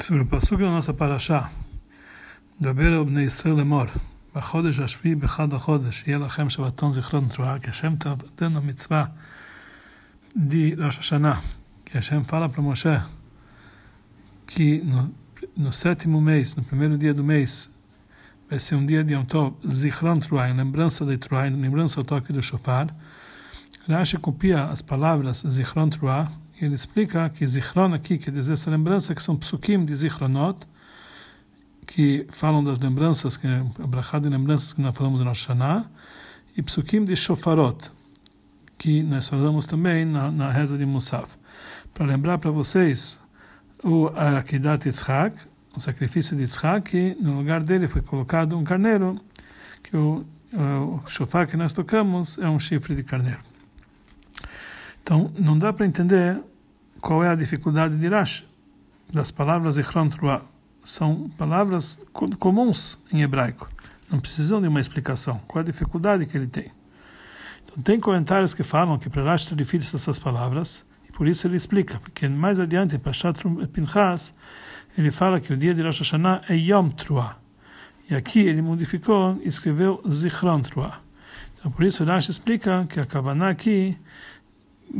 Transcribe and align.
sobre 0.00 0.22
o 0.22 0.26
passo 0.26 0.56
da 0.56 0.70
nossa 0.70 0.92
paraxá, 0.92 1.48
דבר 2.60 2.98
אל 2.98 3.04
בני 3.04 3.22
ישראל 3.22 3.54
לאמור, 3.54 3.84
בחודש 4.34 4.80
השביעי 4.80 5.14
בחד 5.14 5.54
החודש, 5.54 6.04
יהיה 6.06 6.18
לכם 6.18 6.50
שבתון 6.50 6.92
זיכרון 6.92 7.28
תרועה, 7.28 7.58
כי 7.58 7.70
השם 7.70 7.94
תתנו 7.96 8.62
מצווה 8.62 9.04
de 10.34 10.76
Rosh 10.76 10.98
Hashanah, 10.98 11.40
que 11.84 11.94
Hashem 11.94 12.24
fala 12.24 12.48
para 12.48 12.62
Moshe 12.62 13.02
que 14.46 14.82
no, 14.84 15.14
no 15.56 15.72
sétimo 15.72 16.20
mês, 16.20 16.54
no 16.56 16.62
primeiro 16.62 16.98
dia 16.98 17.14
do 17.14 17.24
mês, 17.24 17.70
vai 18.48 18.58
ser 18.58 18.74
um 18.74 18.84
dia 18.84 19.02
de 19.04 19.14
Yom 19.14 19.24
Tov, 19.24 19.56
Zichron 19.68 20.18
Truah, 20.18 20.50
em 20.50 20.54
lembrança 20.54 21.04
de 21.04 21.16
Truah, 21.16 21.48
em 21.48 21.56
lembrança 21.56 22.00
ao 22.00 22.04
toque 22.04 22.32
do 22.32 22.42
Shofar. 22.42 22.94
Rashi 23.88 24.18
copia 24.18 24.64
as 24.64 24.82
palavras 24.82 25.44
Zichron 25.48 25.88
Truah, 25.88 26.28
e 26.43 26.43
ele 26.61 26.75
explica 26.75 27.29
que 27.29 27.45
Zichron 27.45 27.93
aqui 27.93 28.17
quer 28.17 28.31
dizer 28.31 28.53
essa 28.53 28.69
lembrança, 28.69 29.13
que 29.13 29.21
são 29.21 29.35
psukim 29.35 29.83
de 29.83 29.95
Zichronot, 29.95 30.65
que 31.85 32.25
falam 32.29 32.63
das 32.63 32.79
lembranças, 32.79 33.37
que 33.37 33.47
brachá 33.87 34.19
de 34.19 34.29
lembranças 34.29 34.73
que 34.73 34.81
nós 34.81 34.95
falamos 34.95 35.21
no 35.21 35.27
Hashanah, 35.27 35.85
e 36.57 36.61
psukim 36.61 37.03
de 37.03 37.15
Shofarot, 37.15 37.91
que 38.77 39.03
nós 39.03 39.27
falamos 39.27 39.65
também 39.65 40.05
na, 40.05 40.31
na 40.31 40.51
reza 40.51 40.77
de 40.77 40.85
Musaf. 40.85 41.37
Para 41.93 42.05
lembrar 42.05 42.37
para 42.37 42.51
vocês 42.51 43.19
o 43.83 44.07
Akidat 44.07 44.85
Yitzhak, 44.87 45.35
o 45.75 45.79
sacrifício 45.79 46.35
de 46.35 46.43
Yitzhak, 46.43 46.89
que 46.89 47.17
no 47.21 47.37
lugar 47.37 47.63
dele 47.63 47.87
foi 47.87 48.01
colocado 48.01 48.57
um 48.57 48.63
carneiro, 48.63 49.19
que 49.83 49.95
o, 49.95 50.25
o 50.53 51.01
shofar 51.07 51.47
que 51.47 51.57
nós 51.57 51.73
tocamos 51.73 52.37
é 52.37 52.49
um 52.49 52.59
chifre 52.59 52.95
de 52.95 53.03
carneiro. 53.03 53.54
Então, 55.05 55.31
não 55.37 55.55
dá 55.55 55.71
para 55.71 55.85
entender 55.85 56.41
qual 56.99 57.23
é 57.23 57.29
a 57.29 57.35
dificuldade 57.35 57.95
de 57.95 58.07
Rashi, 58.07 58.43
das 59.13 59.29
palavras 59.29 59.77
Ichron 59.77 60.09
Truah. 60.09 60.41
São 60.83 61.29
palavras 61.37 61.99
comuns 62.39 62.97
em 63.13 63.21
hebraico. 63.21 63.69
Não 64.11 64.19
precisam 64.19 64.59
de 64.59 64.67
uma 64.67 64.81
explicação. 64.81 65.37
Qual 65.47 65.61
é 65.61 65.63
a 65.63 65.71
dificuldade 65.71 66.25
que 66.25 66.35
ele 66.35 66.47
tem? 66.47 66.71
Então, 67.63 67.83
tem 67.83 67.99
comentários 67.99 68.55
que 68.55 68.63
falam 68.63 68.97
que 68.97 69.07
para 69.07 69.23
Rashi 69.23 69.43
está 69.43 69.55
difícil 69.55 69.95
essas 69.95 70.17
palavras, 70.17 70.83
e 71.07 71.11
por 71.11 71.27
isso 71.27 71.45
ele 71.45 71.55
explica, 71.55 71.99
porque 71.99 72.27
mais 72.27 72.59
adiante, 72.59 72.95
em 72.95 72.99
Pashat 72.99 73.39
Pinchas, 73.71 74.33
ele 74.97 75.11
fala 75.11 75.39
que 75.39 75.53
o 75.53 75.57
dia 75.57 75.75
de 75.75 75.83
Rosh 75.83 75.99
Hashanah 75.99 76.41
é 76.49 76.55
Yom 76.55 76.89
Truah. 76.89 77.37
E 78.09 78.15
aqui 78.15 78.39
ele 78.39 78.63
modificou 78.63 79.39
e 79.43 79.49
escreveu 79.49 80.01
Zichron 80.09 80.63
Truah. 80.63 80.99
Então, 81.59 81.71
por 81.71 81.85
isso 81.85 82.03
Rashi 82.03 82.31
explica 82.31 82.87
que 82.89 82.99
a 82.99 83.05
Kavaná 83.05 83.49
aqui 83.49 83.95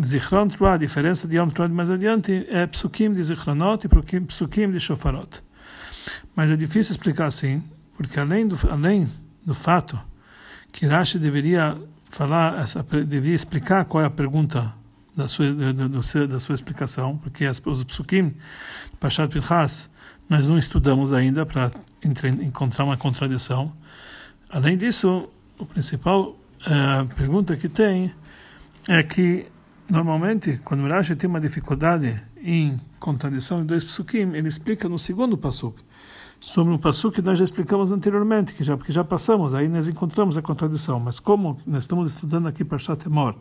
Zichron 0.05 0.47
Truah, 0.47 0.73
a 0.73 0.77
diferença 0.77 1.27
de 1.27 1.37
Yom 1.37 1.49
Truah 1.49 1.69
mais 1.69 1.89
adiante, 1.89 2.45
é 2.49 2.65
psukim 2.67 3.13
de 3.13 3.23
Zichronot 3.23 3.85
e 3.85 4.21
psukim 4.21 4.71
de 4.71 4.79
Shofarot. 4.79 5.41
Mas 6.35 6.51
é 6.51 6.55
difícil 6.55 6.91
explicar 6.91 7.27
assim, 7.27 7.63
porque 7.95 8.19
além 8.19 8.47
do, 8.47 8.57
além 8.69 9.09
do 9.45 9.53
fato 9.53 9.99
que 10.71 10.85
Rashi 10.85 11.17
deveria 11.17 11.77
falar, 12.09 12.59
essa, 12.59 12.83
deveria 12.83 13.35
explicar 13.35 13.85
qual 13.85 14.03
é 14.03 14.07
a 14.07 14.09
pergunta 14.09 14.73
da 15.15 15.27
sua, 15.27 15.51
do, 15.51 15.89
do, 15.89 16.27
da 16.27 16.39
sua 16.39 16.55
explicação, 16.55 17.17
porque 17.17 17.45
as, 17.45 17.61
os 17.65 17.83
psukim, 17.83 18.35
Pashat 18.99 19.31
Pinchas, 19.31 19.89
nós 20.27 20.47
não 20.47 20.57
estudamos 20.57 21.13
ainda 21.13 21.45
para 21.45 21.71
encontrar 22.03 22.83
uma 22.83 22.97
contradição. 22.97 23.71
Além 24.49 24.77
disso, 24.77 25.29
o 25.57 25.65
principal 25.65 26.29
uh, 26.31 27.07
pergunta 27.15 27.55
que 27.55 27.69
tem 27.69 28.13
é 28.87 29.03
que 29.03 29.45
Normalmente, 29.89 30.59
quando 30.63 30.83
o 30.83 30.89
Rashi 30.89 31.15
tem 31.15 31.29
uma 31.29 31.39
dificuldade 31.39 32.19
em 32.41 32.79
contradição 32.99 33.61
em 33.61 33.65
dois 33.65 33.83
psukim, 33.83 34.33
ele 34.33 34.47
explica 34.47 34.89
no 34.89 34.97
segundo 34.97 35.37
pasuk. 35.37 35.79
Sobre 36.39 36.73
um 36.73 36.77
pasuk 36.77 37.15
que 37.15 37.21
nós 37.21 37.37
já 37.37 37.45
explicamos 37.45 37.91
anteriormente, 37.91 38.53
que 38.53 38.63
já, 38.63 38.75
porque 38.75 38.91
já 38.91 39.03
passamos, 39.03 39.53
aí 39.53 39.67
nós 39.67 39.87
encontramos 39.87 40.37
a 40.37 40.41
contradição. 40.41 40.99
Mas 40.99 41.19
como 41.19 41.57
nós 41.67 41.83
estamos 41.83 42.09
estudando 42.09 42.47
aqui 42.47 42.63
para 42.63 42.79
Shatemor, 42.79 43.35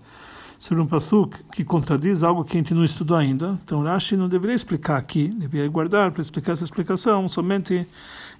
sobre 0.58 0.82
um 0.82 0.86
pasuk 0.86 1.42
que 1.52 1.64
contradiz 1.64 2.22
algo 2.22 2.44
que 2.44 2.56
a 2.56 2.60
gente 2.60 2.74
não 2.74 2.84
estudou 2.84 3.16
ainda, 3.16 3.58
então 3.64 3.82
Rashi 3.82 4.16
não 4.16 4.28
deveria 4.28 4.54
explicar 4.54 4.98
aqui, 4.98 5.28
deveria 5.28 5.69
guardar 5.69 6.12
para 6.12 6.20
explicar 6.20 6.52
essa 6.52 6.64
explicação 6.64 7.26
somente 7.28 7.86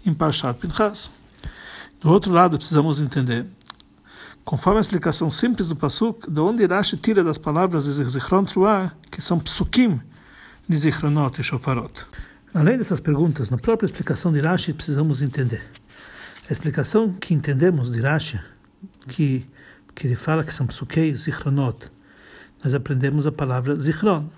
em 0.05 0.12
Parshat 0.12 0.59
Pinchas. 0.59 1.11
Do 2.00 2.11
outro 2.11 2.33
lado, 2.33 2.59
precisamos 2.59 3.00
entender 3.00 3.47
Conforme 4.44 4.78
a 4.78 4.81
explicação 4.82 5.31
simples 5.31 5.69
do 5.69 5.77
Pasuk, 5.77 6.31
de 6.31 6.38
onde 6.38 6.66
Rashi 6.66 6.99
tira 6.99 7.25
das 7.25 7.38
palavras 7.38 7.84
Zichron 7.84 8.44
Truah, 8.44 8.93
que 9.10 9.22
são 9.22 9.41
Psukim 9.41 9.99
de 10.69 10.77
Zichronot 10.77 11.41
e 11.41 11.43
Shofarot. 11.43 12.06
Além 12.53 12.77
dessas 12.77 13.00
perguntas, 13.00 13.50
na 13.50 13.56
própria 13.56 13.87
explicação 13.87 14.31
de 14.31 14.41
Rashi 14.41 14.75
precisamos 14.75 15.22
entender. 15.22 15.62
A 16.49 16.53
explicação 16.53 17.10
que 17.15 17.32
entendemos 17.32 17.91
de 17.91 18.03
Rashi, 18.03 18.38
que, 19.09 19.47
que 19.94 20.06
ele 20.06 20.15
fala 20.15 20.44
que 20.44 20.53
são 20.53 20.66
Psukei 20.66 21.16
Zichronot, 21.16 21.91
nós 22.62 22.75
aprendemos 22.75 23.26
a 23.26 23.32
palavra 23.32 23.75
Zichron. 23.81 24.28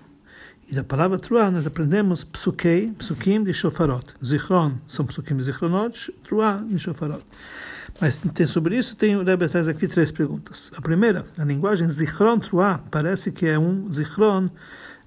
E 0.69 0.75
da 0.75 0.85
palavra 0.85 1.19
Truah 1.19 1.51
nós 1.51 1.67
aprendemos 1.67 2.23
Psukei, 2.23 2.93
Psukim 2.93 3.43
de 3.43 3.53
Shofarot. 3.53 4.05
Zichron 4.23 4.75
são 4.87 5.05
Psukim 5.05 5.35
de 5.35 5.43
Zichronot, 5.43 6.13
Truah 6.23 6.63
de 6.65 6.79
Shofarot. 6.79 7.25
Mas 7.99 8.19
tem, 8.19 8.45
sobre 8.45 8.77
isso 8.77 8.95
tem 8.95 9.15
o 9.15 9.23
Rebbe 9.23 9.47
traz 9.47 9.67
aqui 9.67 9.87
três 9.87 10.11
perguntas. 10.11 10.71
A 10.75 10.81
primeira, 10.81 11.25
a 11.37 11.43
linguagem 11.43 11.89
zichron 11.89 12.37
truah 12.37 12.79
parece 12.91 13.31
que 13.31 13.47
é 13.47 13.57
um 13.57 13.91
zichron 13.91 14.49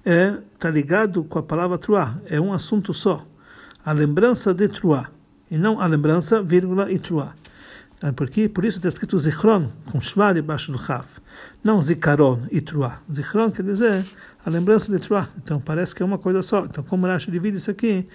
é 0.03 0.37
tá 0.59 0.69
ligado 0.69 1.23
com 1.23 1.39
a 1.39 1.43
palavra 1.43 1.77
truah, 1.77 2.19
é 2.25 2.41
um 2.41 2.51
assunto 2.51 2.93
só, 2.93 3.25
a 3.85 3.91
lembrança 3.93 4.53
de 4.53 4.67
truah 4.67 5.09
e 5.49 5.57
não 5.57 5.79
a 5.79 5.85
lembrança 5.85 6.41
vírgula 6.41 6.91
e 6.91 6.99
truah. 6.99 7.33
É 8.03 8.11
porque 8.11 8.49
por 8.49 8.65
isso 8.65 8.79
está 8.79 8.89
escrito 8.89 9.17
zichron 9.17 9.69
com 9.89 10.01
shva 10.01 10.33
debaixo 10.33 10.71
do 10.71 10.77
chaf, 10.77 11.21
não 11.63 11.81
zikaron 11.81 12.41
e 12.51 12.59
truah. 12.59 12.99
Zichron 13.09 13.51
quer 13.51 13.63
dizer 13.63 14.03
a 14.43 14.49
lembrança 14.49 14.91
de 14.91 14.99
truah. 14.99 15.29
Então 15.37 15.61
parece 15.61 15.95
que 15.95 16.03
é 16.03 16.05
uma 16.05 16.17
coisa 16.17 16.41
só. 16.41 16.65
Então 16.65 16.83
como 16.83 17.05
Rashi 17.05 17.31
divide 17.31 17.57
isso 17.57 17.71
aqui 17.71 18.05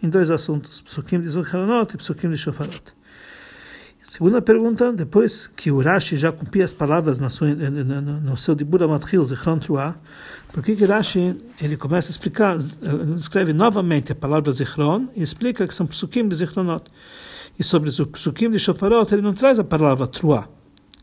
em 0.00 0.08
dois 0.08 0.30
assuntos, 0.30 0.80
psukim 0.82 1.20
de 1.20 1.30
zichronot 1.30 1.94
e 1.94 1.96
psukim 1.96 2.30
de 2.30 2.36
shofarot. 2.36 2.99
Segunda 4.10 4.42
pergunta, 4.42 4.92
depois 4.92 5.46
que 5.46 5.70
o 5.70 5.78
Rashi 5.80 6.16
já 6.16 6.32
cumpria 6.32 6.64
as 6.64 6.74
palavras 6.74 7.20
na 7.20 7.28
sua, 7.28 7.54
no, 7.54 8.20
no 8.20 8.36
seu 8.36 8.56
Dibura 8.56 8.88
Matril, 8.88 9.24
Zichron 9.24 9.60
Truah, 9.60 9.94
por 10.52 10.64
que 10.64 10.74
Rashi 10.84 11.36
ele 11.62 11.76
começa 11.76 12.08
a 12.08 12.10
explicar, 12.10 12.56
escreve 13.16 13.52
novamente 13.52 14.10
a 14.10 14.14
palavra 14.16 14.50
Zichron 14.50 15.06
e 15.14 15.22
explica 15.22 15.64
que 15.64 15.72
são 15.72 15.86
psukim 15.86 16.26
de 16.26 16.34
Zichronot. 16.34 16.90
E 17.56 17.62
sobre 17.62 17.88
os 17.88 18.00
psukim 18.00 18.50
de 18.50 18.58
Shofarot 18.58 19.14
ele 19.14 19.22
não 19.22 19.32
traz 19.32 19.60
a 19.60 19.64
palavra 19.64 20.08
Truah. 20.08 20.48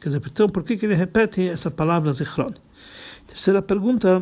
Quer 0.01 0.09
dizer, 0.09 0.21
então 0.25 0.47
por 0.47 0.63
que 0.63 0.73
ele 0.73 0.93
repete 0.93 1.47
essa 1.47 1.71
palavra 1.71 2.11
Zichron? 2.11 2.53
Terceira 3.25 3.61
pergunta, 3.61 4.21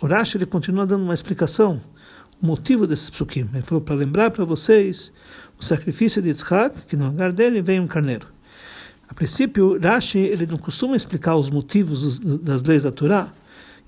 o 0.00 0.06
Rashi 0.06 0.38
ele 0.38 0.46
continua 0.46 0.86
dando 0.86 1.04
uma 1.04 1.12
explicação, 1.12 1.78
o 2.40 2.46
motivo 2.46 2.86
desses 2.86 3.10
psukim. 3.10 3.50
Ele 3.52 3.60
falou 3.60 3.84
para 3.84 3.94
lembrar 3.94 4.30
para 4.30 4.46
vocês 4.46 5.12
sacrifício 5.64 6.22
de 6.22 6.28
Yitzhak, 6.28 6.82
que 6.86 6.96
no 6.96 7.06
lugar 7.06 7.32
dele 7.32 7.60
vem 7.60 7.80
um 7.80 7.86
carneiro. 7.86 8.26
A 9.08 9.14
princípio, 9.14 9.78
Rashi 9.80 10.18
ele 10.18 10.46
não 10.46 10.58
costuma 10.58 10.96
explicar 10.96 11.36
os 11.36 11.50
motivos 11.50 12.18
das 12.18 12.62
leis 12.62 12.82
da 12.82 12.92
Torá 12.92 13.28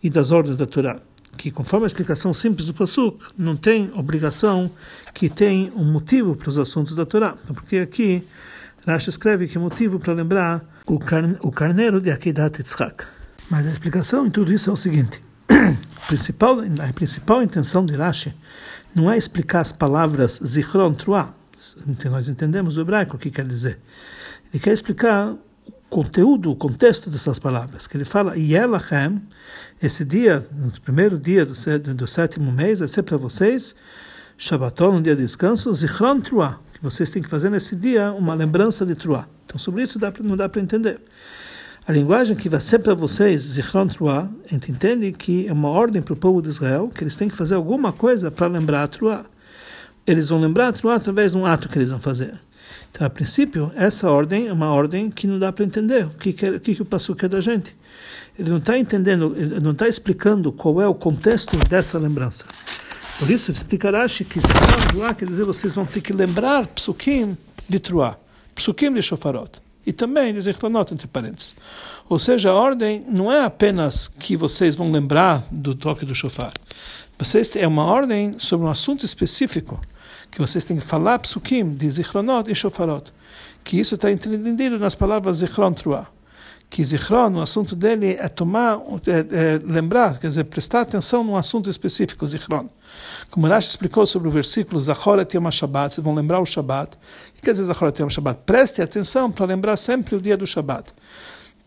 e 0.02 0.10
das 0.10 0.30
ordens 0.30 0.56
da 0.56 0.66
Torá, 0.66 0.98
que 1.36 1.50
conforme 1.50 1.84
a 1.84 1.86
explicação 1.86 2.32
simples 2.34 2.66
do 2.66 2.74
Pasuk, 2.74 3.18
não 3.36 3.56
tem 3.56 3.90
obrigação 3.94 4.70
que 5.14 5.28
tem 5.28 5.72
um 5.74 5.84
motivo 5.84 6.36
para 6.36 6.48
os 6.48 6.58
assuntos 6.58 6.94
da 6.94 7.06
Torá. 7.06 7.34
Porque 7.46 7.78
aqui 7.78 8.22
Rashi 8.86 9.10
escreve 9.10 9.48
que 9.48 9.58
motivo 9.58 9.98
para 9.98 10.12
lembrar 10.12 10.64
o, 10.86 10.98
carne, 10.98 11.36
o 11.40 11.50
carneiro 11.50 12.00
de 12.00 12.10
Akedat 12.10 12.58
Yitzhak. 12.58 13.04
Mas 13.50 13.66
a 13.66 13.70
explicação 13.70 14.26
em 14.26 14.30
tudo 14.30 14.52
isso 14.52 14.70
é 14.70 14.72
o 14.72 14.76
seguinte: 14.76 15.20
principal, 16.06 16.60
a 16.60 16.92
principal 16.92 17.42
intenção 17.42 17.84
de 17.84 17.96
Rashi 17.96 18.34
não 18.94 19.10
é 19.10 19.16
explicar 19.16 19.60
as 19.60 19.72
palavras 19.72 20.40
Zichron 20.44 20.94
Truah, 20.94 21.34
nós 22.10 22.28
entendemos 22.28 22.76
o 22.76 22.80
hebraico 22.80 23.16
o 23.16 23.18
que 23.18 23.30
quer 23.30 23.46
dizer. 23.46 23.78
Ele 24.52 24.62
quer 24.62 24.72
explicar 24.72 25.32
o 25.32 25.72
conteúdo, 25.88 26.50
o 26.50 26.56
contexto 26.56 27.10
dessas 27.10 27.38
palavras. 27.38 27.86
Que 27.86 27.96
ele 27.96 28.04
fala, 28.04 28.36
Yelachem, 28.36 29.22
esse 29.82 30.04
dia, 30.04 30.46
no 30.52 30.70
primeiro 30.80 31.18
dia 31.18 31.44
do, 31.44 31.54
do 31.94 32.06
sétimo 32.06 32.52
mês, 32.52 32.78
vai 32.78 32.88
ser 32.88 33.02
para 33.02 33.16
vocês, 33.16 33.74
Shabbaton, 34.38 34.96
um 34.96 35.02
dia 35.02 35.16
de 35.16 35.22
descanso, 35.22 35.74
Zichron 35.74 36.20
Truah, 36.20 36.58
que 36.72 36.82
vocês 36.82 37.10
têm 37.10 37.22
que 37.22 37.28
fazer 37.28 37.50
nesse 37.50 37.74
dia 37.74 38.12
uma 38.12 38.34
lembrança 38.34 38.84
de 38.84 38.94
Truah. 38.94 39.26
Então, 39.46 39.58
sobre 39.58 39.82
isso 39.82 39.98
dá, 39.98 40.12
não 40.22 40.36
dá 40.36 40.48
para 40.48 40.60
entender. 40.60 41.00
A 41.86 41.92
linguagem 41.92 42.36
que 42.36 42.48
vai 42.48 42.60
ser 42.60 42.80
para 42.80 42.94
vocês, 42.94 43.42
Zichron 43.42 43.86
Truah, 43.86 44.28
a 44.44 44.48
gente 44.48 44.70
entende 44.70 45.12
que 45.12 45.46
é 45.46 45.52
uma 45.52 45.68
ordem 45.68 46.02
para 46.02 46.14
o 46.14 46.16
povo 46.16 46.42
de 46.42 46.48
Israel, 46.48 46.90
que 46.92 47.04
eles 47.04 47.16
têm 47.16 47.28
que 47.28 47.36
fazer 47.36 47.54
alguma 47.54 47.92
coisa 47.92 48.30
para 48.30 48.46
lembrar 48.46 48.82
a 48.82 48.88
Truah 48.88 49.24
eles 50.06 50.28
vão 50.28 50.40
lembrar 50.40 50.68
através 50.68 51.32
de 51.32 51.38
um 51.38 51.44
ato 51.44 51.68
que 51.68 51.78
eles 51.78 51.90
vão 51.90 51.98
fazer. 51.98 52.40
Então, 52.90 53.06
a 53.06 53.10
princípio, 53.10 53.72
essa 53.76 54.10
ordem 54.10 54.48
é 54.48 54.52
uma 54.52 54.70
ordem 54.70 55.10
que 55.10 55.26
não 55.26 55.38
dá 55.38 55.52
para 55.52 55.64
entender 55.64 56.06
o 56.06 56.10
que, 56.10 56.32
que, 56.32 56.48
o, 56.48 56.60
que, 56.60 56.74
que 56.74 56.82
o 56.82 57.14
quer 57.14 57.28
da 57.28 57.40
gente. 57.40 57.74
Ele 58.38 58.50
não 58.50 58.58
está 58.58 58.78
entendendo, 58.78 59.34
ele 59.36 59.60
não 59.60 59.72
está 59.72 59.88
explicando 59.88 60.52
qual 60.52 60.80
é 60.80 60.88
o 60.88 60.94
contexto 60.94 61.56
dessa 61.68 61.98
lembrança. 61.98 62.44
Por 63.18 63.30
isso, 63.30 63.50
explica 63.50 63.90
Rashi 63.90 64.24
que 64.24 64.40
Truah 64.90 65.14
quer 65.14 65.26
dizer 65.26 65.44
vocês 65.44 65.74
vão 65.74 65.86
ter 65.86 66.00
que 66.00 66.12
lembrar 66.12 66.66
psukim 66.68 67.36
de 67.68 67.78
Truah, 67.78 68.16
psukim 68.54 68.92
de 68.92 69.02
Shofarot 69.02 69.60
e 69.86 69.92
também 69.92 70.34
de 70.34 70.40
Zichronot, 70.40 70.92
entre 70.92 71.06
parênteses. 71.06 71.54
Ou 72.08 72.18
seja, 72.18 72.50
a 72.50 72.54
ordem 72.54 73.04
não 73.08 73.32
é 73.32 73.44
apenas 73.44 74.08
que 74.08 74.36
vocês 74.36 74.74
vão 74.74 74.90
lembrar 74.90 75.46
do 75.50 75.74
toque 75.74 76.04
do 76.04 76.14
shofar. 76.14 76.52
Vocês 77.18 77.54
é 77.56 77.66
uma 77.66 77.84
ordem 77.84 78.38
sobre 78.38 78.66
um 78.66 78.70
assunto 78.70 79.06
específico 79.06 79.80
que 80.30 80.40
vocês 80.40 80.64
têm 80.64 80.78
que 80.78 80.84
falar 80.84 81.18
psukim 81.18 81.74
de 81.74 81.90
Zichronot 81.90 82.50
e 82.50 82.54
Shofarot. 82.54 83.12
Que 83.64 83.78
isso 83.80 83.94
está 83.94 84.10
entendido 84.10 84.78
nas 84.78 84.94
palavras 84.94 85.38
Zichron 85.38 85.72
Truah 85.72 86.08
que 86.68 86.84
Zichron, 86.84 87.32
o 87.34 87.40
assunto 87.40 87.76
dele 87.76 88.16
é 88.18 88.28
tomar, 88.28 88.78
é, 89.06 89.54
é, 89.54 89.60
lembrar, 89.64 90.18
quer 90.18 90.28
dizer, 90.28 90.44
prestar 90.44 90.82
atenção 90.82 91.22
num 91.22 91.36
assunto 91.36 91.70
específico, 91.70 92.26
Zichron. 92.26 92.68
Como 93.30 93.46
Rashi 93.46 93.68
explicou 93.68 94.04
sobre 94.06 94.28
o 94.28 94.30
versículo 94.30 94.80
Zachoret 94.80 95.32
Yom 95.34 95.50
Shabbat, 95.50 95.94
vocês 95.94 96.04
vão 96.04 96.14
lembrar 96.14 96.40
o 96.40 96.46
Shabbat. 96.46 96.96
Que 97.34 97.42
quer 97.42 97.52
dizer 97.52 97.64
Zachoret 97.64 98.00
Yom 98.00 98.10
Shabbat? 98.10 98.40
Preste 98.44 98.82
atenção 98.82 99.30
para 99.30 99.46
lembrar 99.46 99.76
sempre 99.76 100.16
o 100.16 100.20
dia 100.20 100.36
do 100.36 100.46
Shabbat 100.46 100.92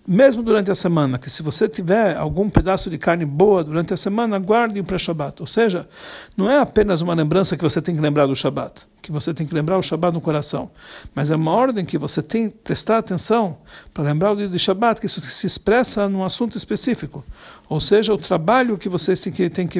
mesmo 0.08 0.42
durante 0.42 0.72
a 0.72 0.76
semana, 0.76 1.20
que 1.20 1.30
se 1.30 1.44
você 1.44 1.68
tiver 1.68 2.18
algum 2.18 2.50
pedaço 2.50 2.90
de 2.90 2.98
carne 2.98 3.26
boa 3.26 3.64
durante 3.64 3.94
a 3.94 3.98
semana, 3.98 4.38
guarde-o 4.38 4.84
para 4.84 4.98
Shabbat. 4.98 5.42
Ou 5.42 5.48
seja, 5.48 5.88
não 6.36 6.50
é 6.50 6.60
apenas 6.60 7.02
uma 7.02 7.14
lembrança 7.14 7.56
que 7.56 7.64
você 7.64 7.82
tem 7.82 7.96
que 7.96 8.02
lembrar 8.02 8.26
do 8.26 8.36
Shabbat, 8.36 8.88
que 9.02 9.12
você 9.12 9.34
tem 9.34 9.46
que 9.46 9.54
lembrar 9.54 9.78
o 9.78 9.84
Shabbat 9.84 10.14
no 10.14 10.22
coração, 10.22 10.72
mas 11.14 11.30
é 11.30 11.36
uma 11.36 11.52
ordem 11.52 11.86
que 11.86 11.98
você 11.98 12.22
tem 12.24 12.50
que 12.50 12.58
prestar 12.58 12.98
atenção 12.98 13.60
para 13.94 14.04
lembrar 14.04 14.32
o 14.32 14.36
dia 14.36 14.48
de 14.48 14.58
Shabbat, 14.58 15.00
que 15.00 15.06
isso 15.06 15.22
se 15.22 15.46
expressa 15.46 16.10
num 16.10 16.24
assunto 16.24 16.58
específico. 16.58 17.24
Ou 17.68 17.80
seja, 17.80 18.14
o 18.14 18.18
trabalho 18.18 18.78
que 18.78 18.90
você 18.90 19.16
tem 19.16 19.32
que, 19.32 19.50
tem 19.50 19.68
que 19.68 19.80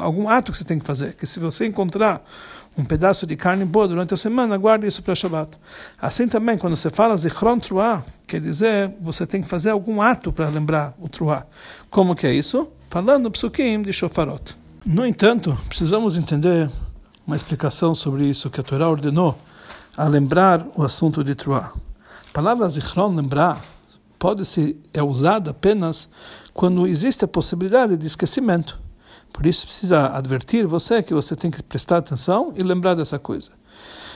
algum 0.00 0.28
ato 0.28 0.52
que 0.52 0.58
você 0.58 0.64
tem 0.64 0.78
que 0.78 0.84
fazer, 0.84 1.14
que 1.14 1.26
se 1.26 1.40
você 1.40 1.66
encontrar 1.66 2.22
um 2.76 2.84
pedaço 2.84 3.26
de 3.26 3.36
carne 3.36 3.64
boa 3.64 3.86
durante 3.86 4.14
a 4.14 4.16
semana, 4.16 4.56
guarde 4.56 4.86
isso 4.86 5.02
para 5.02 5.14
Shabbat. 5.14 5.56
Assim 6.00 6.26
também, 6.26 6.56
quando 6.56 6.76
você 6.76 6.90
fala 6.90 7.16
Zichron 7.16 7.58
Truah, 7.58 8.02
quer 8.26 8.40
dizer, 8.40 8.92
você 9.00 9.26
tem 9.26 9.42
que 9.42 9.48
fazer 9.48 9.70
algum 9.70 10.00
ato 10.00 10.32
para 10.32 10.48
lembrar 10.48 10.94
o 10.98 11.08
Truah. 11.08 11.44
Como 11.90 12.14
que 12.14 12.26
é 12.26 12.34
isso? 12.34 12.68
Falando 12.88 13.30
psukim 13.30 13.82
de 13.82 13.92
Shofarot. 13.92 14.56
No 14.84 15.06
entanto, 15.06 15.56
precisamos 15.68 16.16
entender 16.16 16.70
uma 17.26 17.36
explicação 17.36 17.94
sobre 17.94 18.24
isso 18.24 18.50
que 18.50 18.60
a 18.60 18.62
Torá 18.62 18.88
ordenou 18.88 19.38
a 19.96 20.08
lembrar 20.08 20.66
o 20.74 20.82
assunto 20.82 21.22
de 21.22 21.34
Truah. 21.34 21.72
A 22.28 22.32
palavra 22.32 22.68
Zichron, 22.68 23.14
lembrar, 23.14 23.60
pode 24.18 24.44
ser 24.44 24.80
é 24.94 25.02
usada 25.02 25.50
apenas 25.50 26.08
quando 26.54 26.86
existe 26.86 27.24
a 27.24 27.28
possibilidade 27.28 27.96
de 27.96 28.06
esquecimento. 28.06 28.80
Por 29.32 29.46
isso 29.46 29.66
precisa 29.66 30.14
advertir 30.16 30.66
você 30.66 31.02
que 31.02 31.14
você 31.14 31.34
tem 31.34 31.50
que 31.50 31.62
prestar 31.62 31.98
atenção 31.98 32.52
e 32.56 32.62
lembrar 32.62 32.94
dessa 32.94 33.18
coisa. 33.18 33.50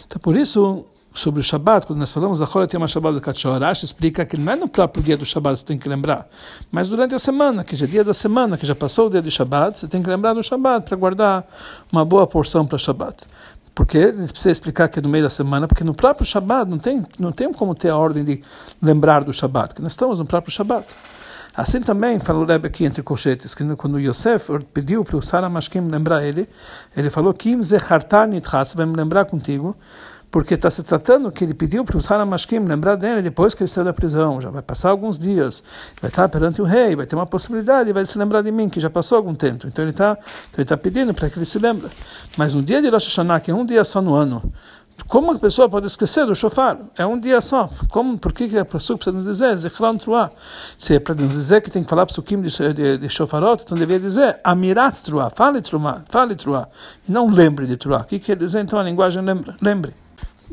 Então 0.06 0.20
por 0.20 0.36
isso 0.36 0.84
sobre 1.16 1.40
o 1.40 1.42
Shabat, 1.42 1.86
quando 1.86 1.98
nós 1.98 2.12
falamos 2.12 2.38
da 2.38 2.46
Chorat 2.46 2.72
Yom 2.74 2.86
Shabbat 2.86 3.14
do 3.14 3.20
Kachor, 3.20 3.58
explica 3.82 4.24
que 4.24 4.36
não 4.36 4.52
é 4.52 4.56
no 4.56 4.68
próprio 4.68 5.02
dia 5.02 5.16
do 5.16 5.24
Shabat 5.24 5.58
você 5.58 5.64
tem 5.64 5.78
que 5.78 5.88
lembrar, 5.88 6.28
mas 6.70 6.88
durante 6.88 7.14
a 7.14 7.18
semana, 7.18 7.64
que 7.64 7.74
já 7.74 7.86
é 7.86 7.88
dia 7.88 8.04
da 8.04 8.12
semana, 8.12 8.58
que 8.58 8.66
já 8.66 8.74
passou 8.74 9.06
o 9.06 9.10
dia 9.10 9.22
do 9.22 9.30
Shabat, 9.30 9.78
você 9.78 9.88
tem 9.88 10.02
que 10.02 10.08
lembrar 10.08 10.34
do 10.34 10.42
Shabat 10.42 10.86
para 10.86 10.96
guardar 10.96 11.46
uma 11.90 12.04
boa 12.04 12.26
porção 12.26 12.66
para 12.66 12.76
Shabat. 12.76 13.24
Porque 13.74 14.06
precisa 14.08 14.52
explicar 14.52 14.88
que 14.88 14.98
é 14.98 15.02
no 15.02 15.08
meio 15.08 15.24
da 15.24 15.30
semana, 15.30 15.68
porque 15.68 15.84
no 15.84 15.94
próprio 15.94 16.24
Shabat 16.24 16.70
não 16.70 16.78
tem, 16.78 17.02
não 17.18 17.30
tem 17.30 17.52
como 17.52 17.74
ter 17.74 17.90
a 17.90 17.96
ordem 17.96 18.24
de 18.24 18.42
lembrar 18.80 19.22
do 19.22 19.32
Shabat, 19.32 19.74
que 19.74 19.82
nós 19.82 19.92
estamos 19.92 20.18
no 20.18 20.24
próprio 20.24 20.52
Shabat. 20.52 20.86
Assim 21.56 21.80
também, 21.80 22.20
falou 22.20 22.42
o 22.42 22.46
Rebbe 22.46 22.66
aqui 22.66 22.84
entre 22.84 23.02
colchetes, 23.02 23.54
que 23.54 23.64
quando 23.76 23.98
Yosef 23.98 24.50
pediu 24.74 25.02
para 25.02 25.16
o 25.16 25.22
Sara 25.22 25.48
Mashkim 25.48 25.80
lembrar 25.80 26.22
ele, 26.22 26.46
ele 26.94 27.08
falou, 27.08 27.32
Kim 27.32 27.62
zechartani 27.62 28.42
vai 28.74 28.84
me 28.84 28.94
lembrar 28.94 29.24
contigo, 29.24 29.74
porque 30.30 30.52
está 30.52 30.68
se 30.68 30.82
tratando 30.82 31.32
que 31.32 31.44
ele 31.44 31.54
pediu 31.54 31.82
para 31.82 31.96
o 31.96 32.02
Sara 32.02 32.26
Mashkim 32.26 32.58
lembrar 32.58 32.96
dele 32.96 33.22
depois 33.22 33.54
que 33.54 33.62
ele 33.62 33.68
saiu 33.68 33.86
da 33.86 33.92
prisão, 33.94 34.38
já 34.38 34.50
vai 34.50 34.60
passar 34.60 34.90
alguns 34.90 35.18
dias, 35.18 35.62
vai 35.98 36.10
estar 36.10 36.28
perante 36.28 36.60
o 36.60 36.64
rei, 36.64 36.94
vai 36.94 37.06
ter 37.06 37.16
uma 37.16 37.26
possibilidade, 37.26 37.90
vai 37.90 38.04
se 38.04 38.18
lembrar 38.18 38.42
de 38.42 38.52
mim, 38.52 38.68
que 38.68 38.78
já 38.78 38.90
passou 38.90 39.16
algum 39.16 39.34
tempo. 39.34 39.66
Então 39.66 39.82
ele 39.82 39.92
está 39.92 40.12
então 40.50 40.58
ele 40.58 40.68
tá 40.68 40.76
pedindo 40.76 41.14
para 41.14 41.30
que 41.30 41.38
ele 41.38 41.46
se 41.46 41.58
lembre. 41.58 41.88
Mas 42.36 42.52
no 42.52 42.62
dia 42.62 42.82
de 42.82 42.90
Rosh 42.90 43.06
Hashanah, 43.06 43.40
que 43.40 43.50
é 43.50 43.54
um 43.54 43.64
dia 43.64 43.82
só 43.82 44.02
no 44.02 44.14
ano, 44.14 44.52
como 45.08 45.32
a 45.32 45.38
pessoa 45.38 45.68
pode 45.68 45.86
esquecer 45.86 46.26
do 46.26 46.34
shofar? 46.34 46.78
É 46.98 47.06
um 47.06 47.18
dia 47.18 47.40
só. 47.40 47.70
Como, 47.90 48.18
por 48.18 48.32
que, 48.32 48.58
a 48.58 48.64
pessoa 48.64 48.96
precisa 48.96 49.16
nos 49.16 49.24
dizer 49.24 49.56
Zechron 49.56 49.96
Truah? 49.96 50.30
Se 50.76 50.94
é 50.94 51.00
para 51.00 51.14
nos 51.14 51.32
dizer 51.32 51.60
que 51.60 51.70
tem 51.70 51.84
que 51.84 51.88
falar 51.88 52.06
psukim 52.06 52.40
de, 52.42 52.74
de, 52.74 52.98
de 52.98 53.08
shofarot, 53.08 53.62
então 53.62 53.78
deveria 53.78 54.00
dizer 54.00 54.40
Amirat 54.42 55.02
Truah, 55.02 55.30
fale 55.30 55.62
Truah, 55.62 56.02
fale 56.08 56.34
Truah, 56.34 56.68
e 57.08 57.12
não 57.12 57.28
lembre 57.28 57.66
de 57.66 57.76
Truah. 57.76 58.00
O 58.00 58.04
que 58.04 58.18
quer 58.18 58.36
dizer 58.36 58.60
então 58.60 58.78
a 58.78 58.82
linguagem 58.82 59.22
lembre? 59.60 59.94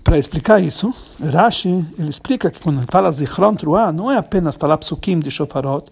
Para 0.04 0.18
explicar 0.18 0.62
isso, 0.62 0.94
Rashi 1.20 1.86
ele 1.98 2.10
explica 2.10 2.52
que 2.52 2.60
quando 2.60 2.84
fala 2.92 3.12
Zichron 3.12 3.56
Truah, 3.56 3.92
não 3.92 4.12
é 4.12 4.18
apenas 4.18 4.56
falar 4.56 4.78
psukim 4.78 5.20
de 5.20 5.32
shofarot, 5.32 5.86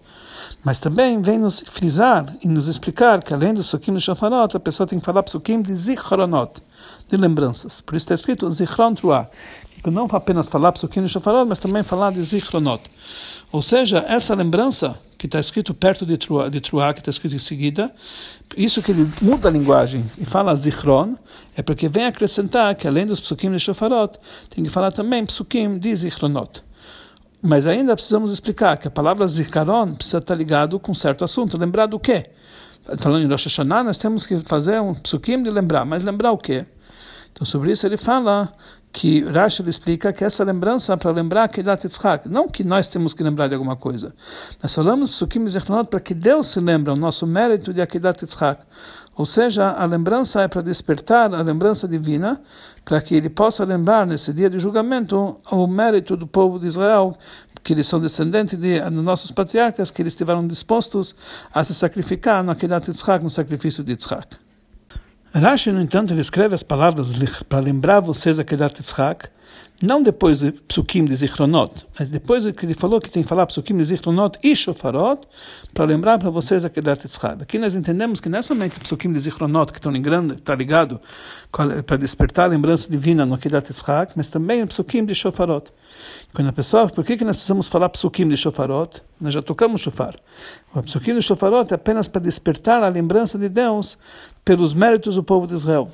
mas 0.64 0.80
também 0.80 1.20
vem 1.22 1.38
nos 1.38 1.60
frisar 1.60 2.34
e 2.42 2.48
nos 2.48 2.66
explicar 2.66 3.22
que 3.22 3.32
além 3.32 3.54
dos 3.54 3.66
psukim 3.66 3.94
de 3.94 4.00
shofarot, 4.00 4.56
a 4.56 4.60
pessoa 4.60 4.86
tem 4.86 4.98
que 4.98 5.04
falar 5.04 5.22
psukim 5.22 5.62
de 5.62 5.74
zichronot 5.74 6.60
de 7.08 7.16
lembranças. 7.16 7.80
Por 7.80 7.94
isso 7.94 8.04
está 8.04 8.14
escrito 8.14 8.50
Zichron 8.50 8.94
Truah. 8.94 9.28
Não 9.84 10.06
apenas 10.12 10.48
falar 10.48 10.70
Psukim 10.72 11.04
e 11.04 11.08
Shofarot, 11.08 11.48
mas 11.48 11.58
também 11.58 11.82
falar 11.82 12.12
de 12.12 12.22
Zichronot. 12.22 12.82
Ou 13.50 13.60
seja, 13.60 14.04
essa 14.06 14.32
lembrança 14.32 14.96
que 15.18 15.26
está 15.26 15.40
escrito 15.40 15.74
perto 15.74 16.06
de 16.06 16.16
Truah, 16.16 16.48
de 16.48 16.60
Truah 16.60 16.94
que 16.94 17.00
está 17.00 17.10
escrito 17.10 17.34
em 17.34 17.40
seguida, 17.40 17.92
isso 18.56 18.80
que 18.80 18.92
ele 18.92 19.10
muda 19.20 19.48
a 19.48 19.50
linguagem 19.50 20.04
e 20.18 20.24
fala 20.24 20.54
Zichron, 20.54 21.16
é 21.56 21.62
porque 21.62 21.88
vem 21.88 22.06
acrescentar 22.06 22.74
que 22.76 22.86
além 22.86 23.06
dos 23.06 23.18
Psukim 23.18 23.52
e 23.54 23.58
Shofarot, 23.58 24.18
tem 24.54 24.62
que 24.62 24.70
falar 24.70 24.92
também 24.92 25.26
Psukim 25.26 25.78
de 25.78 25.94
Zichronot. 25.94 26.62
Mas 27.42 27.66
ainda 27.66 27.96
precisamos 27.96 28.30
explicar 28.30 28.76
que 28.76 28.86
a 28.86 28.90
palavra 28.90 29.26
Zikaron 29.26 29.94
precisa 29.94 30.18
estar 30.18 30.34
ligado 30.36 30.78
com 30.78 30.94
certo 30.94 31.24
assunto. 31.24 31.58
Lembrar 31.58 31.86
do 31.86 31.98
quê? 31.98 32.26
Falando 32.98 33.24
em 33.24 33.28
Rosh 33.28 33.46
Hashanah, 33.46 33.82
nós 33.82 33.98
temos 33.98 34.24
que 34.24 34.40
fazer 34.42 34.80
um 34.80 34.94
psukim 34.94 35.42
de 35.42 35.50
lembrar. 35.50 35.84
Mas 35.84 36.04
lembrar 36.04 36.30
o 36.30 36.38
quê? 36.38 36.64
Então, 37.32 37.46
sobre 37.46 37.72
isso 37.72 37.86
ele 37.86 37.96
fala 37.96 38.52
que 38.92 39.24
Rashi 39.24 39.66
explica 39.66 40.12
que 40.12 40.22
essa 40.22 40.44
lembrança 40.44 40.92
é 40.92 40.96
para 40.96 41.10
lembrar 41.10 41.48
que 41.48 41.62
Yitzhak, 41.62 42.28
não 42.28 42.46
que 42.46 42.62
nós 42.62 42.90
temos 42.90 43.14
que 43.14 43.22
lembrar 43.22 43.48
de 43.48 43.54
alguma 43.54 43.74
coisa. 43.74 44.14
Nós 44.62 44.74
falamos 44.74 45.10
Psukim 45.10 45.48
Zechnot 45.48 45.88
para 45.88 45.98
que 45.98 46.12
Deus 46.12 46.48
se 46.48 46.60
lembre 46.60 46.92
o 46.92 46.96
nosso 46.96 47.26
mérito 47.26 47.72
de 47.72 47.80
Akedat 47.80 48.22
Yitzhak. 48.22 48.62
Ou 49.16 49.24
seja, 49.24 49.70
a 49.70 49.84
lembrança 49.86 50.42
é 50.42 50.48
para 50.48 50.60
despertar 50.62 51.34
a 51.34 51.42
lembrança 51.42 51.88
divina, 51.88 52.40
para 52.84 53.00
que 53.00 53.14
ele 53.14 53.30
possa 53.30 53.64
lembrar 53.64 54.06
nesse 54.06 54.32
dia 54.32 54.50
de 54.50 54.58
julgamento 54.58 55.40
o 55.50 55.66
mérito 55.66 56.16
do 56.16 56.26
povo 56.26 56.58
de 56.58 56.66
Israel, 56.66 57.16
que 57.62 57.72
eles 57.72 57.86
são 57.86 58.00
descendentes 58.00 58.58
de, 58.58 58.80
de 58.80 58.90
nossos 58.90 59.30
patriarcas, 59.30 59.90
que 59.90 60.02
eles 60.02 60.12
estiveram 60.12 60.46
dispostos 60.46 61.14
a 61.52 61.64
se 61.64 61.74
sacrificar 61.74 62.42
no 62.44 62.50
Akedat 62.50 62.88
Yitzhak, 62.88 63.24
no 63.24 63.30
sacrifício 63.30 63.82
de 63.82 63.92
Yitzhak. 63.92 64.36
Rashi, 65.34 65.72
no 65.72 65.80
entanto, 65.80 66.12
ele 66.12 66.20
escreve 66.20 66.54
as 66.54 66.62
palavras 66.62 67.14
para 67.48 67.58
lembrar 67.58 68.00
vocês 68.00 68.38
aquele 68.38 68.64
Yitzhak, 68.64 69.28
não 69.80 70.02
depois 70.02 70.40
de 70.40 70.52
Psukim 70.52 71.06
de 71.06 71.14
Zichronot, 71.16 71.86
mas 71.98 72.10
depois 72.10 72.44
que 72.52 72.66
ele 72.66 72.74
falou 72.74 73.00
que 73.00 73.10
tem 73.10 73.22
que 73.22 73.28
falar 73.28 73.46
Psukim 73.46 73.76
de 73.78 73.84
Zichronot 73.84 74.38
e 74.42 74.54
Shofarot, 74.54 75.26
para 75.72 75.86
lembrar 75.86 76.18
para 76.18 76.28
vocês 76.28 76.66
aquele 76.66 76.90
Yitzhak. 76.90 77.42
Aqui 77.42 77.58
nós 77.58 77.74
entendemos 77.74 78.20
que 78.20 78.28
não 78.28 78.40
é 78.40 78.42
somente 78.42 78.78
Psukim 78.78 79.10
de 79.10 79.20
Zichronot 79.20 79.72
que 79.72 79.78
estão 79.78 79.90
ligando, 79.90 80.34
está 80.34 80.54
ligado 80.54 81.00
para 81.50 81.96
despertar 81.96 82.44
a 82.44 82.48
lembrança 82.48 82.86
divina 82.90 83.24
no 83.24 83.34
Akedat 83.34 83.70
Yitzhak, 83.70 84.12
mas 84.14 84.28
também 84.28 84.62
o 84.62 84.66
Psukim 84.66 85.02
de 85.04 85.14
Shofarot. 85.14 85.72
Quando 86.34 86.48
a 86.48 86.52
pessoa, 86.52 86.88
por 86.88 87.04
que, 87.04 87.16
que 87.16 87.24
nós 87.24 87.36
precisamos 87.36 87.68
falar 87.68 87.88
psukim 87.88 88.28
de 88.28 88.36
shofarot? 88.36 89.02
Nós 89.20 89.34
já 89.34 89.42
tocamos 89.42 89.80
shofar. 89.80 90.16
O 90.74 90.82
psukim 90.82 91.14
de 91.14 91.22
shofarot 91.22 91.70
é 91.72 91.74
apenas 91.74 92.08
para 92.08 92.20
despertar 92.20 92.82
a 92.82 92.88
lembrança 92.88 93.38
de 93.38 93.48
Deus 93.48 93.98
pelos 94.44 94.74
méritos 94.74 95.14
do 95.14 95.22
povo 95.22 95.46
de 95.46 95.54
Israel. 95.54 95.90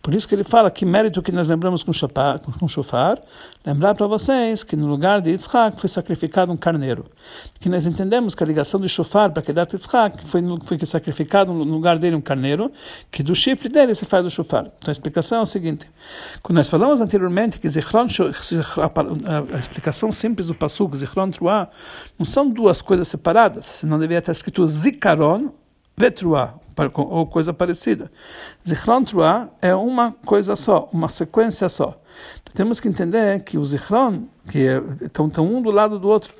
Por 0.00 0.14
isso 0.14 0.28
que 0.28 0.34
ele 0.34 0.44
fala 0.44 0.70
que 0.70 0.86
mérito 0.86 1.20
que 1.20 1.32
nós 1.32 1.48
lembramos 1.48 1.82
com 1.82 1.92
shofar, 1.92 2.38
com 2.38 2.68
shofar 2.68 3.20
lembrar 3.66 3.94
para 3.94 4.06
vocês 4.06 4.62
que 4.62 4.76
no 4.76 4.86
lugar 4.86 5.20
de 5.20 5.30
Yitzhak 5.30 5.78
foi 5.78 5.88
sacrificado 5.88 6.52
um 6.52 6.56
carneiro. 6.56 7.04
Que 7.60 7.68
nós 7.68 7.84
entendemos 7.84 8.34
que 8.34 8.42
a 8.42 8.46
ligação 8.46 8.80
de 8.80 8.88
shofar 8.88 9.30
para 9.30 9.42
Kedat 9.42 9.74
Yitzhak 9.74 10.24
foi, 10.26 10.40
foi 10.64 10.78
sacrificado 10.86 11.52
no 11.52 11.64
lugar 11.64 11.98
dele 11.98 12.16
um 12.16 12.20
carneiro, 12.20 12.72
que 13.10 13.22
do 13.22 13.34
chifre 13.34 13.68
dele 13.68 13.94
se 13.94 14.04
faz 14.04 14.24
o 14.24 14.30
shofar. 14.30 14.70
Então 14.78 14.88
a 14.88 14.92
explicação 14.92 15.40
é 15.40 15.42
o 15.42 15.46
seguinte: 15.46 15.86
quando 16.42 16.56
nós 16.56 16.68
falamos 16.68 17.00
anteriormente 17.00 17.58
que 17.58 17.68
Zichron, 17.68 18.06
a 19.54 19.58
explicação 19.58 20.10
simples 20.12 20.46
do 20.46 20.54
Pasuk, 20.54 20.96
Zichron 20.96 21.30
Truah, 21.30 21.68
não 22.18 22.24
são 22.24 22.48
duas 22.48 22.80
coisas 22.80 23.08
separadas, 23.08 23.66
senão 23.66 23.98
deveria 23.98 24.20
estar 24.20 24.32
escrito 24.32 24.66
Zikaron 24.66 25.52
Vetruah 25.96 26.57
ou 26.94 27.26
coisa 27.26 27.52
parecida. 27.52 28.10
Zichron 28.66 29.04
Truah 29.04 29.48
é 29.60 29.74
uma 29.74 30.12
coisa 30.24 30.56
só, 30.56 30.88
uma 30.92 31.08
sequência 31.08 31.68
só. 31.68 32.00
Temos 32.54 32.80
que 32.80 32.88
entender 32.88 33.40
que 33.44 33.58
o 33.58 33.64
Zichron, 33.64 34.24
que 34.48 34.66
é, 34.66 34.82
estão, 35.02 35.28
estão 35.28 35.46
um 35.46 35.62
do 35.62 35.70
lado 35.70 35.98
do 35.98 36.08
outro, 36.08 36.32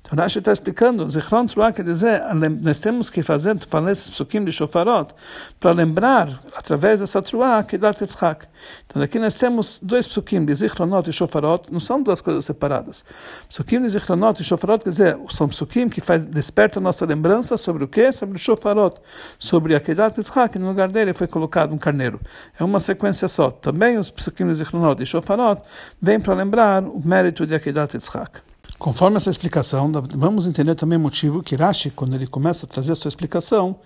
Então 0.00 0.18
Rashi 0.18 0.40
está 0.40 0.52
explicando, 0.52 1.08
Zichron 1.08 1.46
Truah 1.46 1.72
quer 1.72 1.84
dizer, 1.84 2.22
nós 2.60 2.80
temos 2.80 3.08
que 3.08 3.22
fazer, 3.22 3.56
falando 3.58 3.90
esses 3.90 4.10
psukim 4.10 4.44
de 4.44 4.52
shofarot, 4.52 5.14
para 5.60 5.70
lembrar, 5.70 6.40
através 6.54 7.00
dessa 7.00 7.22
Truah, 7.22 7.62
que 7.62 7.78
dá 7.78 7.94
Tetzchak. 7.94 8.46
Então 8.86 9.00
aqui 9.00 9.18
nós 9.18 9.36
temos 9.36 9.80
dois 9.82 10.08
psukim 10.08 10.44
de 10.44 10.54
Zichronot 10.54 11.08
e 11.08 11.12
shofarot, 11.12 11.72
não 11.72 11.80
são 11.80 12.02
duas 12.02 12.20
coisas 12.20 12.44
separadas. 12.44 13.04
Psukim 13.48 13.80
de 13.80 13.88
Zichronot 13.88 14.40
e 14.40 14.44
shofarot, 14.44 14.82
quer 14.82 14.90
dizer, 14.90 15.18
são 15.30 15.48
psukim 15.48 15.88
que 15.88 16.00
faz, 16.00 16.24
desperta 16.24 16.80
nossa 16.80 17.06
lembrança 17.06 17.56
sobre 17.56 17.84
o 17.84 17.88
quê? 17.88 18.12
Sobre 18.12 18.36
o 18.36 18.38
shofarot, 18.38 19.00
sobre 19.38 19.74
a 19.74 19.80
Kedat 19.80 20.16
Tetzchak, 20.16 20.58
no 20.58 20.68
lugar 20.68 20.88
dele 20.88 21.14
foi 21.14 21.28
colocado 21.28 21.72
um 21.72 21.78
carneiro. 21.78 22.20
É 22.58 22.64
uma 22.64 22.80
sequência 22.80 23.28
só. 23.28 23.50
Também 23.50 23.96
os 23.98 24.10
psukim 24.10 24.46
de 24.46 24.54
Zichronot 24.54 25.00
e 25.02 25.06
shofarot 25.06 25.62
vêm 26.00 26.20
para 26.20 26.34
lembrar 26.34 26.82
o 26.82 27.00
mérito 27.04 27.46
de 27.46 27.54
Akedat 27.54 27.94
Yitzhak. 27.94 28.51
Conforme 28.82 29.16
essa 29.16 29.30
explicação, 29.30 29.92
vamos 30.16 30.44
entender 30.44 30.74
também 30.74 30.98
o 30.98 31.00
motivo 31.00 31.40
que 31.40 31.54
Rashi, 31.54 31.88
quando 31.90 32.16
ele 32.16 32.26
começa 32.26 32.66
a 32.66 32.68
trazer 32.68 32.90
a 32.90 32.96
sua 32.96 33.10
explicação, 33.10 33.76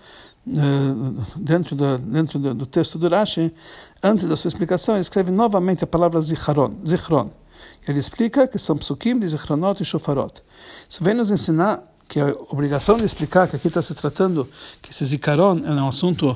eh, 0.47 1.23
dentro, 1.35 1.75
da, 1.75 1.97
dentro 1.97 2.39
do 2.39 2.65
texto 2.65 2.97
do 2.97 3.07
Rashi, 3.07 3.53
antes 4.01 4.25
da 4.25 4.35
sua 4.35 4.47
explicação, 4.49 4.95
ele 4.95 5.01
escreve 5.01 5.29
novamente 5.29 5.83
a 5.83 5.87
palavra 5.87 6.19
zichron. 6.19 6.71
zichron. 6.83 7.29
Ele 7.87 7.99
explica 7.99 8.47
que 8.47 8.57
são 8.57 8.75
psukim 8.75 9.19
de 9.19 9.27
zichronot 9.27 9.83
e 9.83 9.85
shofarot. 9.85 10.41
Isso 10.89 11.03
vem 11.03 11.13
nos 11.13 11.29
ensinar 11.29 11.83
que 12.07 12.19
a 12.19 12.35
obrigação 12.49 12.97
de 12.97 13.05
explicar 13.05 13.47
que 13.47 13.55
aqui 13.55 13.67
está 13.67 13.83
se 13.83 13.93
tratando 13.93 14.49
que 14.81 14.89
esse 14.89 15.05
zikaron 15.05 15.59
é 15.63 15.73
um 15.73 15.89
assunto 15.89 16.35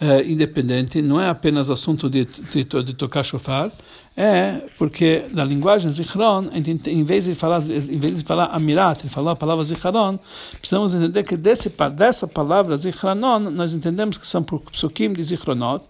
é, 0.00 0.22
independente, 0.24 1.00
não 1.00 1.20
é 1.20 1.28
apenas 1.28 1.70
assunto 1.70 2.10
de, 2.10 2.24
de, 2.24 2.64
de, 2.64 2.94
tocar 2.94 3.22
shofar, 3.22 3.70
é 4.16 4.62
porque 4.76 5.24
na 5.32 5.44
linguagem 5.44 5.90
zichron, 5.90 6.46
em 6.86 7.04
vez 7.04 7.24
de 7.24 7.34
falar, 7.34 7.62
em 7.62 7.98
vez 7.98 8.18
de 8.18 8.24
falar 8.24 8.46
amirat, 8.46 9.02
de 9.02 9.08
falar 9.08 9.32
a 9.32 9.36
palavra 9.36 9.64
zichron, 9.64 10.18
precisamos 10.58 10.94
entender 10.94 11.22
que 11.22 11.36
desse, 11.36 11.72
dessa 11.96 12.26
palavra 12.26 12.76
zichronon, 12.76 13.38
nós 13.50 13.72
entendemos 13.72 14.18
que 14.18 14.26
são 14.26 14.42
psukim 14.42 15.12
de 15.12 15.22
zichronot, 15.22 15.84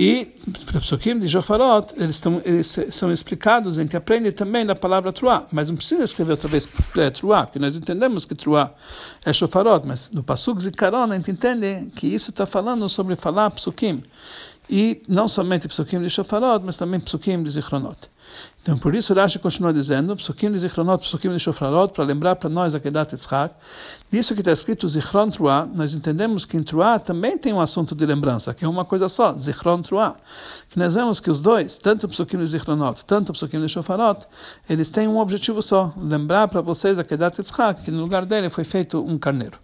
e 0.00 0.26
Psukim 0.80 1.18
de 1.18 1.26
Jofarot, 1.26 1.92
eles, 1.96 2.14
estão, 2.14 2.40
eles 2.44 2.78
são 2.90 3.12
explicados, 3.12 3.76
a 3.76 3.82
gente 3.82 3.96
aprende 3.96 4.30
também 4.30 4.64
da 4.64 4.76
palavra 4.76 5.12
Truá, 5.12 5.44
mas 5.50 5.68
não 5.68 5.74
precisa 5.74 6.04
escrever 6.04 6.30
outra 6.30 6.46
vez 6.46 6.68
é, 6.96 7.10
Truá, 7.10 7.44
porque 7.44 7.58
nós 7.58 7.74
entendemos 7.74 8.24
que 8.24 8.32
Truá 8.32 8.72
é 9.26 9.32
Shofarot, 9.32 9.84
mas 9.84 10.08
no 10.12 10.22
Pasuk 10.22 10.62
Zikaron 10.62 11.10
a 11.10 11.16
gente 11.16 11.32
entende 11.32 11.88
que 11.96 12.06
isso 12.06 12.30
está 12.30 12.46
falando 12.46 12.88
sobre 12.88 13.16
falar 13.16 13.50
Psukim. 13.50 14.00
E 14.70 15.02
não 15.08 15.26
somente 15.26 15.66
Psukim 15.66 16.00
de 16.00 16.10
Shofarot, 16.10 16.64
mas 16.64 16.76
também 16.76 17.00
Psukim 17.00 17.42
de 17.42 17.50
Zichronot. 17.50 17.98
Então, 18.60 18.76
por 18.76 18.94
isso, 18.94 19.14
Rashi 19.14 19.38
continua 19.38 19.72
dizendo, 19.72 20.14
Psukim 20.16 20.52
de 20.52 20.58
Zichronot, 20.58 21.02
Psukim 21.02 21.30
de 21.32 21.38
Shofrarot, 21.38 21.92
para 21.92 22.04
lembrar 22.04 22.36
para 22.36 22.50
nós 22.50 22.74
a 22.74 22.80
Kedat 22.80 23.12
Yitzhak, 23.12 23.54
disso 24.10 24.34
que 24.34 24.40
está 24.40 24.52
escrito 24.52 24.86
Zichron 24.86 25.30
Truah, 25.30 25.64
nós 25.64 25.94
entendemos 25.94 26.44
que 26.44 26.56
em 26.56 26.62
Truah 26.62 26.98
também 26.98 27.38
tem 27.38 27.52
um 27.52 27.60
assunto 27.60 27.94
de 27.94 28.04
lembrança, 28.04 28.52
que 28.52 28.64
é 28.64 28.68
uma 28.68 28.84
coisa 28.84 29.08
só, 29.08 29.32
Zichron 29.32 29.80
Truah. 29.80 30.16
Que 30.68 30.78
nós 30.78 30.94
vemos 30.94 31.18
que 31.18 31.30
os 31.30 31.40
dois, 31.40 31.78
tanto 31.78 32.06
Psukim 32.08 32.36
de 32.38 32.46
Zichronot, 32.46 33.04
tanto 33.06 33.32
Psukim 33.32 33.60
de 33.60 33.68
Shofarot, 33.68 34.26
eles 34.68 34.90
têm 34.90 35.08
um 35.08 35.18
objetivo 35.18 35.62
só, 35.62 35.94
lembrar 35.96 36.48
para 36.48 36.60
vocês 36.60 36.98
a 36.98 37.04
Kedat 37.04 37.38
Yitzhak, 37.38 37.82
que 37.82 37.90
no 37.90 38.02
lugar 38.02 38.26
dele 38.26 38.50
foi 38.50 38.64
feito 38.64 39.00
um 39.02 39.16
carneiro. 39.16 39.58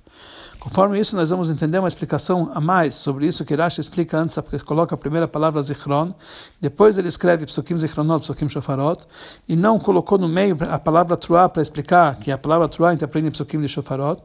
Conforme 0.65 0.99
isso, 0.99 1.15
nós 1.15 1.29
vamos 1.29 1.51
entender 1.51 1.79
uma 1.79 1.89
explicação 1.89 2.51
a 2.55 2.59
mais 2.59 2.95
sobre 2.95 3.27
isso 3.27 3.45
que 3.45 3.55
Rashi 3.55 3.83
explica 3.83 4.17
antes, 4.17 4.35
porque 4.37 4.59
coloca 4.61 4.95
a 4.95 4.99
primeira 4.99 5.29
palavra 5.29 5.63
Zichron, 5.63 6.15
depois 6.59 6.97
ele 6.97 7.07
escreve 7.07 7.45
Psukim 7.45 7.77
Zichronot, 7.77 8.23
Psukim 8.23 8.49
Shofarot, 8.49 9.05
e 9.47 9.57
não 9.57 9.79
colocou 9.79 10.17
no 10.17 10.27
meio 10.27 10.57
a 10.71 10.79
palavra 10.79 11.19
Truá 11.19 11.51
para 11.51 11.61
explicar 11.61 12.17
que 12.17 12.33
a 12.33 12.39
palavra 12.39 12.67
Truá 12.67 12.89
a 12.89 12.93
gente 12.93 13.05
aprende 13.05 13.31
Psukim 13.31 13.61
de 13.61 13.69
Shofarot, 13.69 14.23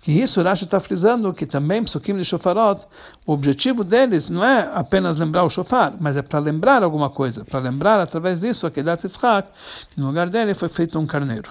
que 0.00 0.12
isso 0.12 0.40
Rashi 0.40 0.62
está 0.62 0.78
frisando 0.78 1.32
que 1.32 1.44
também 1.44 1.82
Psukim 1.82 2.16
de 2.16 2.24
Shofarot, 2.24 2.86
o 3.26 3.32
objetivo 3.32 3.82
deles 3.82 4.30
não 4.30 4.44
é 4.44 4.70
apenas 4.72 5.16
lembrar 5.16 5.42
o 5.42 5.50
Shofar, 5.50 5.94
mas 5.98 6.16
é 6.16 6.22
para 6.22 6.38
lembrar 6.38 6.84
alguma 6.84 7.10
coisa, 7.10 7.44
para 7.44 7.58
lembrar 7.58 7.98
através 7.98 8.38
disso 8.38 8.64
a 8.64 8.70
Kedat 8.70 9.02
Yitzhak, 9.02 9.48
que 9.92 10.00
no 10.00 10.06
lugar 10.06 10.30
dele 10.30 10.54
foi 10.54 10.68
feito 10.68 10.96
um 11.00 11.04
carneiro. 11.04 11.50